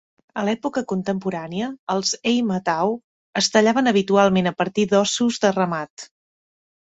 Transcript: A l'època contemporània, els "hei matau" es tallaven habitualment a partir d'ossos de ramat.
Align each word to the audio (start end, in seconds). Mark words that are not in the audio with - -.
A 0.41 0.43
l'època 0.45 0.81
contemporània, 0.91 1.65
els 1.95 2.13
"hei 2.31 2.39
matau" 2.51 2.95
es 3.43 3.51
tallaven 3.57 3.91
habitualment 3.91 4.53
a 4.53 4.57
partir 4.63 4.87
d'ossos 4.95 5.41
de 5.47 5.53
ramat. 5.59 6.07